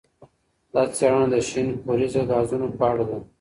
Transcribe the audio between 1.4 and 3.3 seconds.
شین کوریزه ګازونو په اړه ده.